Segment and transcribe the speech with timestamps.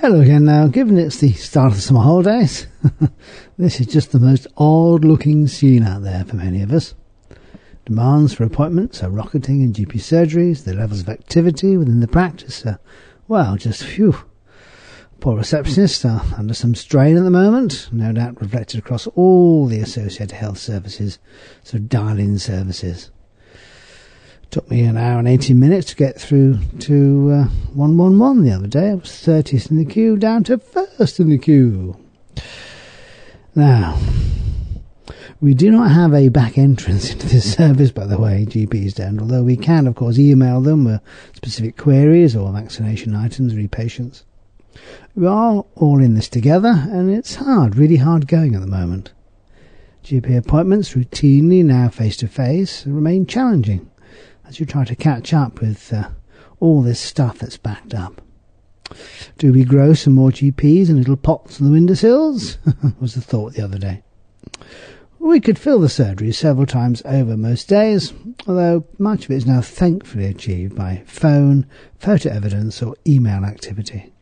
[0.00, 0.66] Hello again now.
[0.66, 2.66] Given it's the start of summer holidays,
[3.58, 6.94] this is just the most odd looking scene out there for many of us.
[7.84, 12.64] Demands for appointments are rocketing in GP surgeries, the levels of activity within the practice
[12.64, 12.80] are,
[13.28, 14.16] well, just phew.
[15.20, 19.80] Poor receptionists are under some strain at the moment, no doubt reflected across all the
[19.80, 21.18] associated health services,
[21.62, 23.10] so dial-in services.
[24.50, 28.66] Took me an hour and 18 minutes to get through to uh, 111 the other
[28.66, 28.90] day.
[28.90, 31.96] I was 30th in the queue down to first in the queue.
[33.54, 33.96] Now,
[35.40, 39.20] we do not have a back entrance into this service, by the way, GPs don't,
[39.20, 41.00] although we can, of course, email them with
[41.32, 44.24] specific queries or vaccination items re patients.
[45.14, 49.12] We are all in this together, and it's hard, really hard going at the moment.
[50.02, 53.89] GP appointments, routinely now face to face, remain challenging
[54.50, 56.08] as you try to catch up with uh,
[56.58, 58.20] all this stuff that's backed up.
[59.38, 62.58] Do we grow some more GPs in little pots on the windowsills?
[63.00, 64.02] was the thought the other day.
[65.20, 68.12] We could fill the surgery several times over most days,
[68.48, 71.64] although much of it is now thankfully achieved by phone,
[72.00, 74.12] photo evidence, or email activity.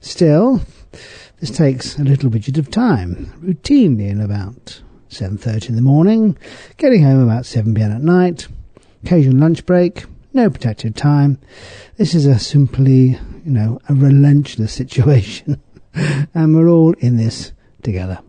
[0.00, 0.60] Still,
[1.40, 6.38] this takes a little widget of time, routinely in about 7.30 in the morning,
[6.76, 8.46] getting home about 7pm at night,
[9.04, 11.38] occasional lunch break, no protected time.
[11.96, 15.60] This is a simply, you know, a relentless situation.
[15.94, 18.20] and we're all in this together.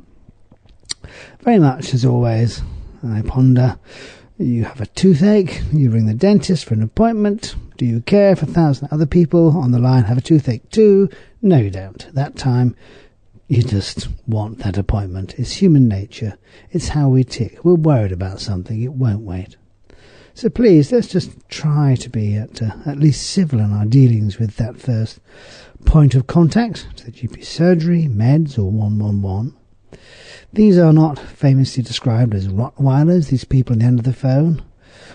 [1.42, 2.62] Very much as always,
[3.04, 3.78] I ponder.
[4.38, 7.56] You have a toothache, you ring the dentist for an appointment.
[7.78, 11.10] Do you care if a thousand other people on the line have a toothache too?
[11.42, 12.08] No, you don't.
[12.14, 12.76] That time,
[13.48, 15.36] you just want that appointment.
[15.38, 16.38] It's human nature.
[16.72, 17.64] It's how we tick.
[17.64, 18.82] We're worried about something.
[18.82, 19.58] It won't wait.
[20.34, 24.40] So please, let's just try to be at, uh, at least civil in our dealings
[24.40, 25.20] with that first
[25.86, 29.56] point of contact to the GP surgery, meds, or 111.
[30.54, 34.64] These are not famously described as Rottweilers, these people on the end of the phone,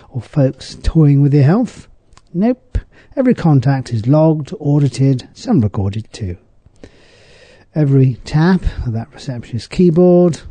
[0.09, 1.87] or folks toying with your health.
[2.33, 2.77] Nope.
[3.15, 6.37] Every contact is logged, audited, some recorded too.
[7.73, 10.41] Every tap of that receptionist's keyboard,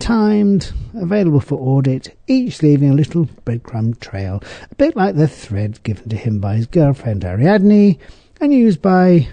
[0.00, 5.80] timed, available for audit, each leaving a little breadcrumb trail, a bit like the thread
[5.82, 7.98] given to him by his girlfriend Ariadne
[8.40, 9.28] and used by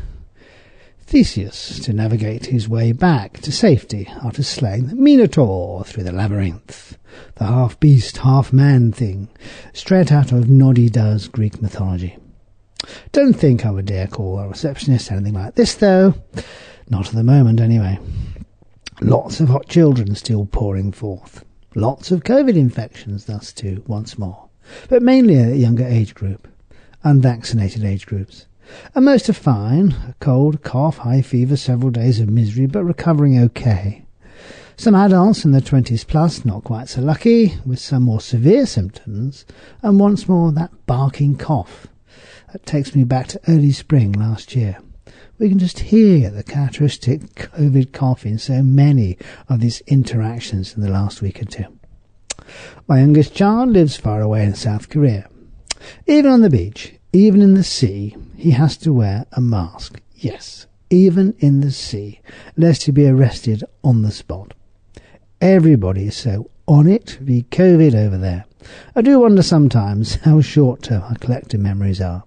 [1.07, 6.97] Theseus to navigate his way back to safety after slaying the Minotaur through the labyrinth.
[7.35, 9.29] The half beast, half man thing,
[9.73, 12.17] straight out of Noddy Does Greek mythology.
[13.13, 16.13] Don't think I would dare call a receptionist anything like this, though.
[16.89, 17.99] Not at the moment, anyway.
[19.01, 21.45] Lots of hot children still pouring forth.
[21.75, 24.49] Lots of COVID infections, thus, too, once more.
[24.89, 26.47] But mainly a younger age group.
[27.03, 28.47] Unvaccinated age groups.
[28.95, 29.91] And most are fine.
[30.09, 34.03] A cold, cough, high fever, several days of misery, but recovering okay.
[34.77, 39.45] Some adults in their 20s plus, not quite so lucky, with some more severe symptoms,
[39.83, 41.85] and once more that barking cough.
[42.51, 44.79] That takes me back to early spring last year
[45.39, 49.17] we can just hear the characteristic COVID cough in so many
[49.47, 51.65] of these interactions in the last week or two.
[52.87, 55.29] My youngest child lives far away in South Korea.
[56.07, 60.01] Even on the beach, even in the sea, he has to wear a mask.
[60.15, 62.21] Yes, even in the sea,
[62.55, 64.53] lest he be arrested on the spot.
[65.39, 68.45] Everybody is so on it the COVID over there.
[68.95, 72.23] I do wonder sometimes how short term our collective memories are.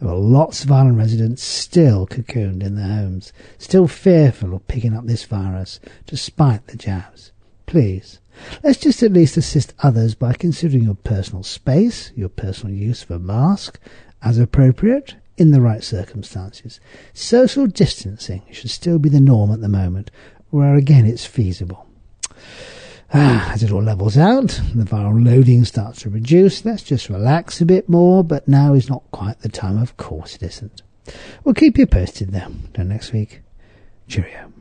[0.00, 4.96] There are lots of island residents still cocooned in their homes, still fearful of picking
[4.96, 7.32] up this virus, despite the jabs.
[7.66, 8.20] Please,
[8.62, 13.10] let's just at least assist others by considering your personal space, your personal use of
[13.10, 13.78] a mask,
[14.22, 16.80] as appropriate in the right circumstances.
[17.12, 20.10] Social distancing should still be the norm at the moment,
[20.50, 21.86] where again it's feasible.
[23.16, 26.64] Ah, as it all levels out, the viral loading starts to reduce.
[26.64, 29.80] Let's just relax a bit more, but now is not quite the time.
[29.80, 30.82] Of course it isn't.
[31.44, 32.46] We'll keep you posted though.
[32.46, 33.42] Until next week.
[34.08, 34.52] Cheerio.